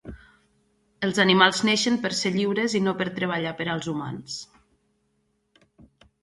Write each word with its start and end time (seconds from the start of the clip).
Els 1.07 1.19
animals 1.23 1.59
neixen 1.69 1.99
per 2.05 2.11
ser 2.19 2.31
lliures 2.37 2.77
i 2.79 2.81
no 2.87 2.95
per 3.03 3.07
treballar 3.19 3.53
per 3.61 3.69
als 3.75 3.91
humans 3.93 4.39